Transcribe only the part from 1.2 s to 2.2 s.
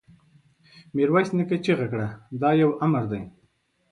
نيکه چيغه کړه!